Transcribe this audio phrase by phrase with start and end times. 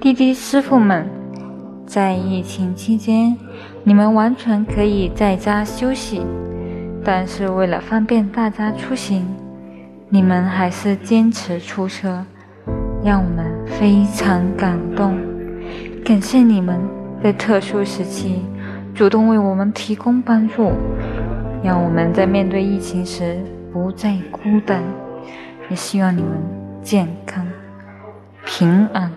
[0.00, 1.08] 滴滴师傅们，
[1.86, 3.36] 在疫情期间，
[3.82, 6.20] 你们完全可以在家休息，
[7.02, 9.26] 但是为了方便大家出行，
[10.10, 12.22] 你们还是坚持出车，
[13.02, 15.16] 让我们非常感动。
[16.04, 16.78] 感谢你们
[17.24, 18.42] 在特殊时期
[18.94, 20.72] 主动为我们提供帮助，
[21.62, 23.40] 让我们在面对疫情时
[23.72, 24.82] 不再孤单。
[25.70, 26.32] 也希望你们
[26.82, 27.46] 健康
[28.44, 29.10] 平安。